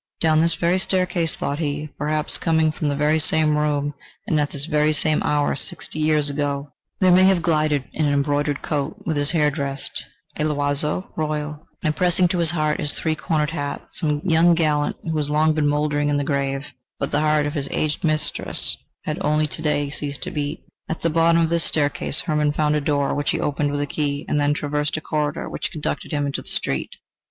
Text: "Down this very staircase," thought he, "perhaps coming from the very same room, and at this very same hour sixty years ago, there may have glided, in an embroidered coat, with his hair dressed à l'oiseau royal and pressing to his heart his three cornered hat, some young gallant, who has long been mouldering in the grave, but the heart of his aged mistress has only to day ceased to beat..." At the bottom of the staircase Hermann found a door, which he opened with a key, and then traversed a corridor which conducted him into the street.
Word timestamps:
"Down 0.19 0.41
this 0.41 0.55
very 0.55 0.79
staircase," 0.79 1.35
thought 1.35 1.59
he, 1.59 1.89
"perhaps 1.95 2.39
coming 2.39 2.71
from 2.71 2.89
the 2.89 2.95
very 2.95 3.19
same 3.19 3.55
room, 3.55 3.93
and 4.25 4.39
at 4.39 4.49
this 4.49 4.65
very 4.65 4.93
same 4.93 5.21
hour 5.21 5.55
sixty 5.55 5.99
years 5.99 6.27
ago, 6.27 6.73
there 6.99 7.11
may 7.11 7.25
have 7.25 7.43
glided, 7.43 7.83
in 7.93 8.07
an 8.07 8.13
embroidered 8.13 8.63
coat, 8.63 9.03
with 9.05 9.15
his 9.15 9.29
hair 9.29 9.51
dressed 9.51 10.03
à 10.39 10.43
l'oiseau 10.43 11.11
royal 11.15 11.67
and 11.83 11.95
pressing 11.95 12.27
to 12.29 12.39
his 12.39 12.49
heart 12.49 12.79
his 12.79 12.95
three 12.95 13.13
cornered 13.13 13.51
hat, 13.51 13.85
some 13.91 14.21
young 14.23 14.55
gallant, 14.55 14.95
who 15.03 15.15
has 15.17 15.29
long 15.29 15.53
been 15.53 15.67
mouldering 15.69 16.09
in 16.09 16.17
the 16.17 16.23
grave, 16.23 16.65
but 16.97 17.11
the 17.11 17.19
heart 17.19 17.45
of 17.45 17.53
his 17.53 17.67
aged 17.69 18.03
mistress 18.03 18.77
has 19.05 19.19
only 19.19 19.45
to 19.45 19.61
day 19.61 19.91
ceased 19.91 20.23
to 20.23 20.31
beat..." 20.31 20.63
At 20.89 21.03
the 21.03 21.11
bottom 21.11 21.43
of 21.43 21.49
the 21.49 21.59
staircase 21.59 22.21
Hermann 22.21 22.53
found 22.53 22.75
a 22.75 22.81
door, 22.81 23.13
which 23.13 23.29
he 23.29 23.39
opened 23.39 23.69
with 23.71 23.81
a 23.81 23.85
key, 23.85 24.25
and 24.27 24.41
then 24.41 24.55
traversed 24.55 24.97
a 24.97 25.01
corridor 25.01 25.47
which 25.47 25.69
conducted 25.69 26.09
him 26.11 26.25
into 26.25 26.41
the 26.41 26.47
street. 26.49 26.95